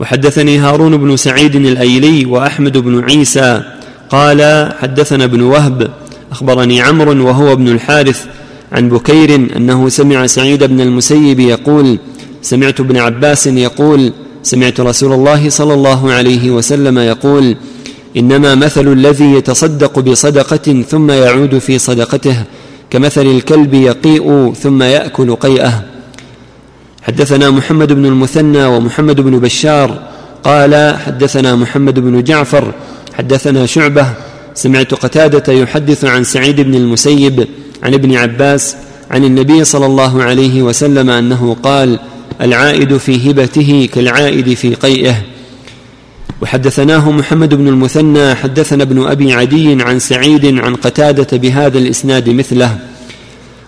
[0.00, 3.62] وحدثني هارون بن سعيد الأيلي وأحمد بن عيسى
[4.10, 5.90] قال حدثنا ابن وهب
[6.32, 8.26] أخبرني عمرو وهو ابن الحارث
[8.72, 11.98] عن بكير أنه سمع سعيد بن المسيب يقول
[12.42, 17.56] سمعت ابن عباس يقول سمعت رسول الله صلى الله عليه وسلم يقول
[18.16, 22.44] إنما مثل الذي يتصدق بصدقة ثم يعود في صدقته
[22.90, 25.84] كمثل الكلب يقيء ثم يأكل قيئه
[27.08, 30.02] حدثنا محمد بن المثنى ومحمد بن بشار
[30.44, 32.72] قال حدثنا محمد بن جعفر
[33.14, 34.06] حدثنا شعبة
[34.54, 37.48] سمعت قتادة يحدث عن سعيد بن المسيب
[37.82, 38.76] عن ابن عباس
[39.10, 41.98] عن النبي صلى الله عليه وسلم أنه قال
[42.40, 45.14] العائد في هبته كالعائد في قيئه.
[46.42, 52.78] وحدثناه محمد بن المثنى حدثنا ابن أبي عدي عن سعيد عن قتادة بهذا الإسناد مثله.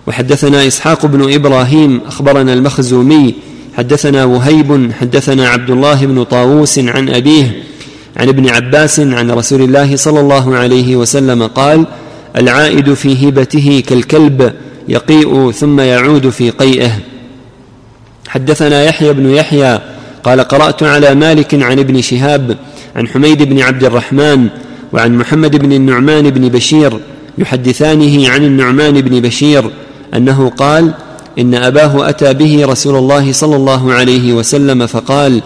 [0.07, 3.35] وحدثنا إسحاق بن إبراهيم أخبرنا المخزومي
[3.77, 7.63] حدثنا وهيب حدثنا عبد الله بن طاووس عن أبيه
[8.17, 11.87] عن ابن عباس عن رسول الله صلى الله عليه وسلم قال
[12.37, 14.53] العائد في هبته كالكلب
[14.89, 16.93] يقيء ثم يعود في قيئه.
[18.29, 19.81] حدثنا يحيى بن يحيى
[20.25, 22.57] قال قرأت على مالك عن ابن شهاب
[22.97, 24.49] عن حميد بن عبد الرحمن
[24.93, 27.01] وعن محمد بن النعمان بن بشير
[27.39, 29.71] يحدثانه عن النعمان بن بشير
[30.15, 30.95] أنه قال
[31.39, 35.43] إن أباه أتى به رسول الله صلى الله عليه وسلم فقال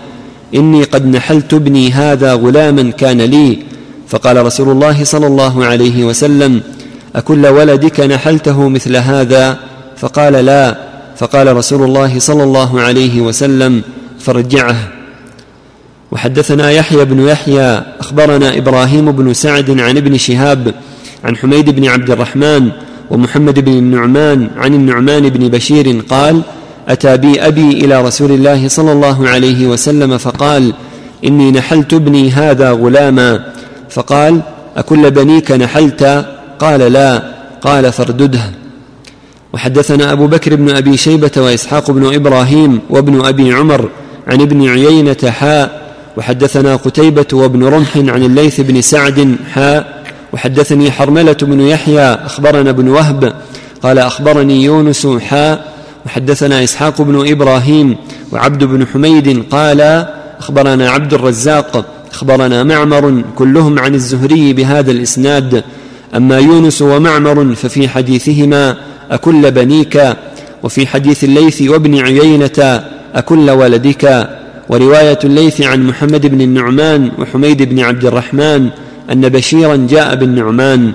[0.55, 3.59] إني قد نحلت ابني هذا غلاما كان لي.
[4.09, 6.63] فقال رسول الله صلى الله عليه وسلم
[7.17, 9.59] أكل ولدك نحلته مثل هذا؟
[9.97, 10.79] فقال لا.
[11.17, 13.83] فقال رسول الله صلى الله عليه وسلم
[14.21, 14.77] فارجعه.
[16.13, 20.75] وحدثنا يحيى بن يحيى أخبرنا إبراهيم بن سعد عن ابن شهاب
[21.25, 22.71] عن حميد بن عبد الرحمن
[23.11, 26.43] ومحمد بن النعمان عن النعمان بن بشير قال
[26.89, 30.73] أتى بي أبي إلى رسول الله صلى الله عليه وسلم فقال
[31.25, 33.53] إني نحلت ابني هذا غلاما.
[33.91, 34.41] فقال
[34.77, 36.27] أكل بنيك نحلت؟
[36.59, 37.35] قال لا.
[37.63, 38.41] قال فاردده.
[39.53, 43.89] وحدثنا أبو بكر بن أبي شيبة وإسحاق بن إبراهيم وابن أبي عمر
[44.27, 45.85] عن ابن عيينة حاء
[46.17, 50.04] وحدثنا قتيبة وابن رمح عن الليث بن سعد حاء
[50.35, 53.33] وحدثني حرملة بن يحيى أخبرنا ابن وهب
[53.83, 55.75] قال أخبرني يونس حاء
[56.07, 57.97] وحدثنا إسحاق بن إبراهيم
[58.33, 60.07] وعبد بن حميد قال
[60.39, 65.65] أخبرنا عبد الرزاق أخبرنا معمر كلهم عن الزهري بهذا الإسناد.
[66.17, 68.77] أما يونس ومعمر ففي حديثهما
[69.11, 70.17] أكل بنيك
[70.63, 74.29] وفي حديث الليث وابن عيينة أكل ولدك
[74.69, 78.71] ورواية الليث عن محمد بن النعمان وحميد بن عبد الرحمن
[79.13, 80.93] أن بشيرا جاء بالنعمان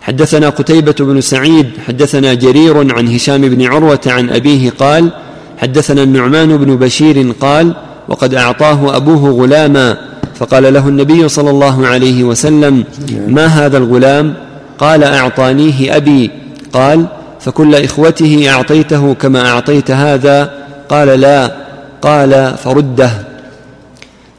[0.00, 5.10] حدثنا قتيبة بن سعيد حدثنا جرير عن هشام بن عروة عن أبيه قال
[5.58, 7.74] حدثنا النعمان بن بشير قال
[8.08, 9.96] وقد أعطاه أبوه غلاما.
[10.34, 12.84] فقال له النبي صلى الله عليه وسلم
[13.28, 14.34] ما هذا الغلام؟
[14.78, 16.30] قال أعطانيه أبي.
[16.72, 17.06] قال
[17.40, 20.52] فكل إخوته أعطيته كما أعطيت هذا.
[20.88, 21.56] قال لا.
[22.02, 23.27] قال فرده.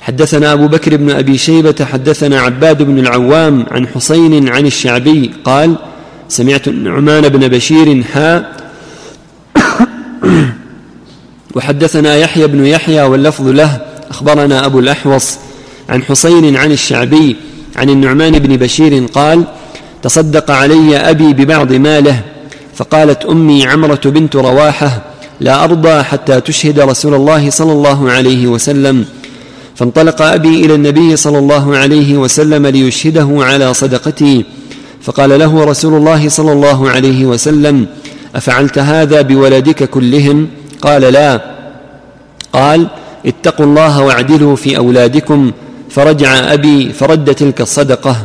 [0.02, 5.76] حدثنا أبو بكر بن أبي شيبة حدثنا عباد بن العوام عن حسين عن الشعبي قال
[6.30, 8.46] سمعت النعمان بن بشير حا
[11.56, 15.38] وحدثنا يحيى بن يحيى واللفظ له أخبرنا أبو الأحوص
[15.90, 17.36] عن حسين عن الشعبي
[17.76, 19.44] عن النعمان بن بشير قال
[20.02, 22.22] تصدق علي أبي ببعض ماله
[22.76, 25.02] فقالت أمي عمرة بنت رواحة
[25.40, 29.06] لا أرضى حتى تشهد رسول الله صلى الله عليه وسلم.
[29.80, 34.46] فانطلق أبي إلى النبي صلى الله عليه وسلم ليشهده على صدقتي
[35.02, 37.88] فقال له رسول الله صلى الله عليه وسلم
[38.36, 40.48] أفعلت هذا بولدك كلهم؟
[40.82, 41.42] قال لا.
[42.54, 42.88] قال
[43.26, 45.52] اتقوا الله واعدلوا في أولادكم
[45.90, 48.16] فرجع أبي فرد تلك الصدقة.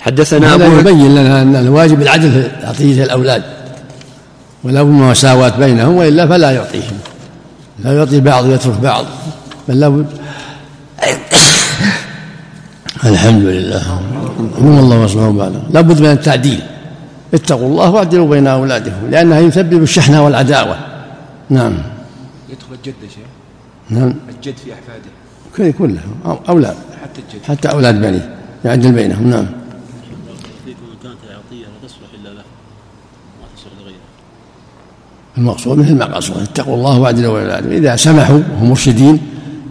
[0.00, 3.42] حدثنا أبو يبين لنا أن الواجب العدل في عطيه الأولاد
[4.64, 6.98] ولا مساواة بينهم وإلا فلا يعطيهم
[7.84, 9.04] لا يعطي بعض ويترك بعض.
[9.68, 10.06] بل لابد
[13.04, 14.00] الحمد لله.
[14.58, 16.60] هم الله وصفهم بعد لابد من التعديل.
[17.34, 20.76] اتقوا الله وأعدلوا بين أولادكم لانها يسبب الشحنة والعداوة.
[21.50, 21.72] نعم.
[22.48, 23.28] يدخل الجد يا شيخ.
[23.90, 24.14] نعم.
[24.28, 25.72] الجد في أحفاده.
[25.78, 26.76] كلهم أولاد.
[27.02, 27.44] حتى الجد.
[27.48, 28.20] حتى أولاد بني
[28.64, 29.30] يعدل بينهم.
[29.30, 29.46] نعم.
[35.38, 37.72] المقصود مثل ما قال اتقوا الله وأعدلوا بين أولادكم.
[37.72, 39.20] إذا سمحوا وهم مرشدين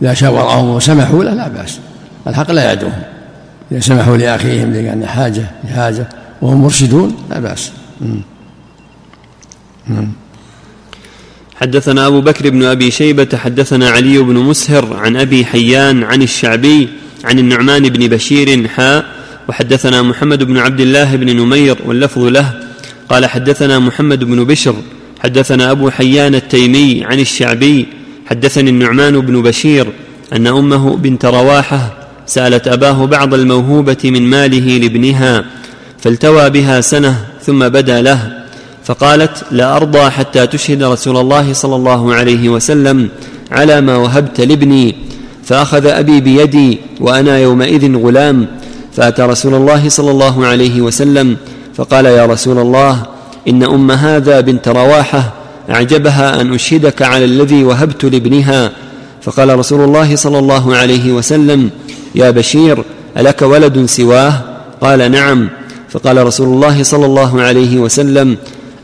[0.02, 1.80] إذا شاورهم وسمحوا له لا بأس.
[2.28, 3.02] الحق لا يعدوهم
[3.72, 6.10] إذا سمحوا لأخيهم لأن حاجة لحاجة
[6.42, 7.72] وهم مرشدون لا بأس.
[11.56, 16.90] حدثنا أبو بكر بن أبي شيبة حدثنا علي بن مسهر عن أبي حيان عن الشعبي
[17.24, 19.06] عن النعمان بن بشير حاء
[19.50, 22.54] وحدثنا محمد بن عبد الله بن نمير واللفظ له.
[23.10, 24.76] قال حدثنا محمد بن بشر
[25.20, 27.88] حدثنا أبو حيان التيمي عن الشعبي
[28.30, 29.88] حدثني النعمان بن بشير
[30.34, 31.94] أن أمه بنت رواحة
[32.26, 35.46] سألت أباه بعض الموهوبة من ماله لابنها
[36.00, 38.44] فالتوى بها سنة ثم بدا له
[38.84, 43.10] فقالت لا أرضى حتى تشهد رسول الله صلى الله عليه وسلم
[43.52, 44.96] على ما وهبت لابني
[45.44, 48.48] فأخذ أبي بيدي وأنا يومئذ غلام
[48.94, 51.38] فأتى رسول الله صلى الله عليه وسلم
[51.76, 53.04] فقال يا رسول الله
[53.48, 55.34] إن أم هذا بنت رواحة
[55.69, 58.71] أعجبها أن أشهدك على الذي وهبت لابنها.
[59.21, 61.69] فقال رسول الله صلى الله عليه وسلم
[62.15, 62.84] يا بشير
[63.17, 64.34] ألك ولد سواه؟
[64.82, 65.49] قال نعم.
[65.89, 68.38] فقال رسول الله صلى الله عليه وسلم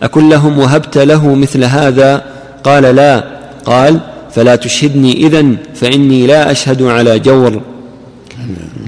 [0.03, 2.23] أكلهم وهبت له مثل هذا؟
[2.63, 3.23] قال لا.
[3.65, 3.99] قال
[4.35, 7.61] فلا تشهدني إذن فإني لا أشهد على جور.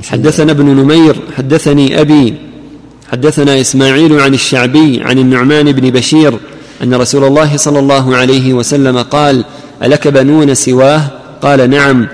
[0.03, 2.33] حدثنا ابن نمير حدثني أبي
[3.11, 6.33] حدثنا إسماعيل عن الشعبي عن النعمان بن بشير
[6.83, 9.45] أن رسول الله صلى الله عليه وسلم قال
[9.83, 11.01] ألك بنون سواه؟
[11.41, 12.07] قال نعم.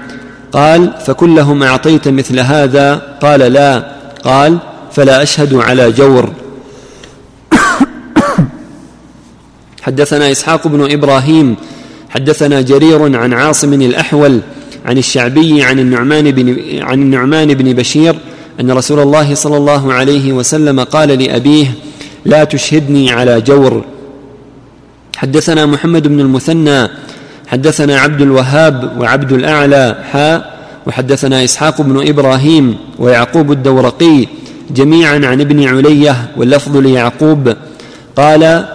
[0.51, 3.91] قال فكلهم أعطيت مثل هذا؟ قال لا.
[4.23, 4.57] قال
[4.91, 6.33] فلا أشهد على جور.
[9.81, 11.55] حدثنا إسحاق بن إبراهيم
[12.09, 14.41] حدثنا جرير عن عاصم الأحول
[14.85, 18.15] عن الشعبي عن النعمان بن عن النعمان بن بشير
[18.59, 21.73] أن رسول الله صلى الله عليه وسلم قال لأبيه
[22.25, 23.83] لا تشهدني على جور.
[25.21, 26.87] حدثنا محمد بن المثنى
[27.47, 34.27] حدثنا عبد الوهاب وعبد الأعلى حاء وحدثنا إسحاق بن إبراهيم ويعقوب الدورقي
[34.71, 37.53] جميعا عن ابن علية واللفظ ليعقوب.
[38.15, 38.65] قال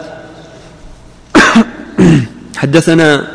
[2.60, 3.26] حدثنا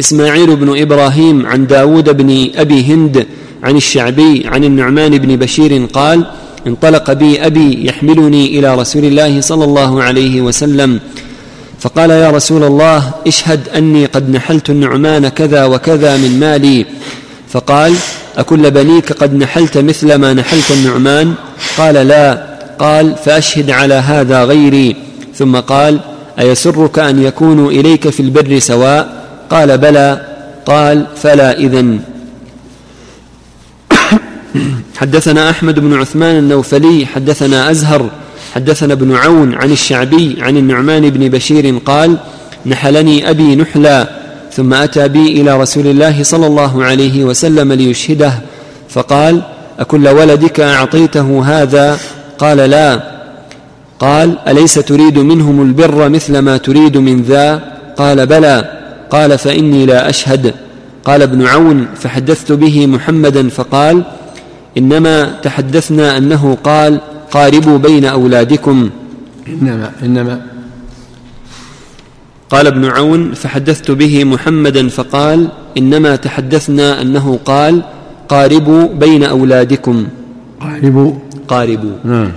[0.00, 3.26] إسماعيل بن إبراهيم عن داود بن أبي هند
[3.62, 6.26] عن الشعبي عن النعمان بن بشير قال
[6.66, 11.00] انطلق بي أبي يحملني إلى رسول الله صلى الله عليه وسلم
[11.80, 16.86] فقال يا رسول الله اشهد أني قد نحلت النعمان كذا وكذا من مالي.
[17.48, 17.94] فقال
[18.38, 21.34] أكل بنيك قد نحلت مثل ما نحلت النعمان؟
[21.78, 22.50] قال لا.
[22.78, 24.96] قال فأشهد على هذا غيري.
[25.34, 26.00] ثم قال
[26.38, 30.26] أيسرك أن يكونوا إليك في البر سواء؟ قال بلى.
[30.66, 32.00] قال فلا إذن.
[35.00, 38.10] حدثنا أحمد بن عثمان النوفلي حدثنا أزهر
[38.54, 42.16] حدثنا ابن عون عن الشعبي عن النعمان بن بشير قال
[42.66, 44.10] نحلني أبي نحلا
[44.52, 48.32] ثم أتى بي إلى رسول الله صلى الله عليه وسلم ليشهده
[48.88, 49.42] فقال
[49.78, 51.98] أكل ولدك أعطيته هذا؟
[52.38, 53.02] قال لا.
[53.98, 57.62] قال أليس تريد منهم البر مثل ما تريد من ذا؟
[57.96, 58.64] قال بلى.
[59.10, 60.54] قال فإني لا أشهد.
[61.04, 64.02] قال ابن عون فحدثت به محمدا فقال
[64.78, 67.00] إنما تحدثنا أنه قال
[67.30, 68.90] قاربوا بين أولادكم.
[69.48, 70.40] انما انما
[72.50, 77.82] قال ابن عون فحدثت به محمدا فقال إنما تحدثنا أنه قال
[78.28, 80.06] قاربوا بين أولادكم.
[80.60, 81.12] قاربوا.
[81.48, 81.96] قاربوا.
[82.04, 82.32] نعم.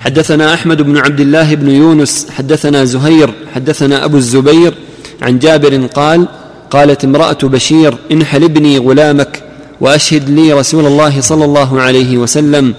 [0.00, 4.74] حدثنا أحمد بن عبد الله بن يونس حدثنا زهير حدثنا أبو الزبير
[5.22, 6.28] عن جابر قال
[6.70, 9.42] قالت امرأة بشير انحل ابني غلامك
[9.80, 12.74] وأشهد لي رسول الله صلى الله عليه وسلم.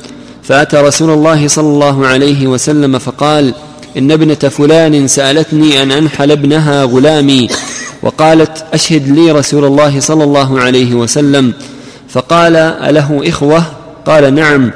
[0.49, 3.53] فأتى رسول الله صلى الله عليه وسلم فقال
[3.97, 7.47] إن ابنة فلان سألتني أن أنحل ابنها غلامي
[8.01, 11.53] وقالت أشهد لي رسول الله صلى الله عليه وسلم.
[12.09, 13.63] فقال أله إخوة؟
[14.05, 14.71] قال نعم.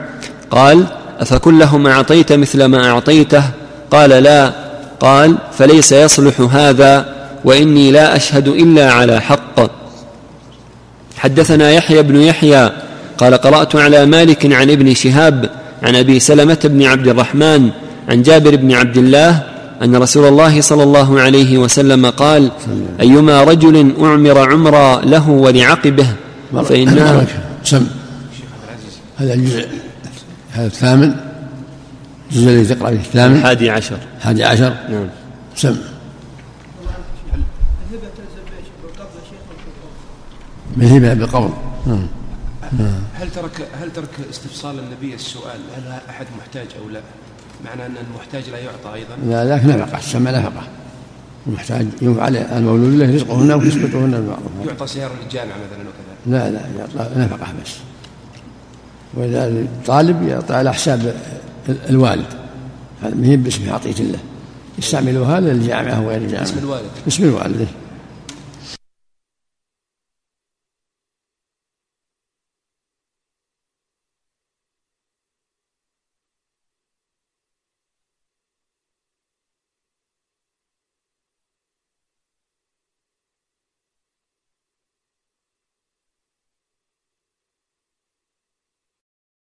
[0.51, 0.85] قال
[1.19, 3.43] أفكلهم أعطيت مثل ما أعطيته؟
[3.91, 4.53] قال لا.
[4.99, 7.05] قال فليس يصلح هذا
[7.45, 9.71] وإني لا أشهد إلا على حق.
[11.17, 12.71] حدثنا يحيى بن يحيى
[13.17, 17.69] قال قرأت على مالك عن ابن شهاب عن أبي سلمة بن عبد الرحمن
[18.09, 19.43] عن جابر بن عبد الله
[19.83, 22.51] أن رسول الله صلى الله عليه وسلم قال
[22.99, 26.07] أيما رجل أعمر عمرا له ولعقبه
[26.53, 27.25] فإنها
[27.63, 27.87] سم.
[29.17, 29.67] هذا الجزء
[30.51, 31.15] هذا الثامن.
[32.31, 33.35] الجزء الذي تقرأ فيه الثامن.
[33.35, 33.97] الحادي عشر.
[34.17, 34.73] الحادي عشر.
[34.89, 35.07] نعم.
[35.55, 35.75] سم.
[40.77, 41.49] بالهبه بالقول.
[41.87, 42.07] نعم.
[43.15, 47.01] هل ترك هل ترك استفصال النبي السؤال هل أحد محتاج أو لا؟
[47.65, 50.63] معنى أن المحتاج لا يعطى أيضا؟ لا ذاك نفقه تسمى نفقه
[51.47, 56.37] المحتاج ينفع المولود له رزقهن وكسبتهن بالمعروف يعطى سيارة للجامعة مثلا وكذا.
[56.37, 57.71] لا لا يعطى نفقة بس.
[59.13, 61.15] وإذا الطالب يعطى على حساب
[61.89, 62.25] الوالد.
[63.03, 64.19] هذا ما هي باسم عطيه الله.
[64.79, 66.43] يستعملوها للجامعة وغير الجامعة.
[66.43, 66.91] اسم الوالد.
[67.05, 67.67] باسم الوالد.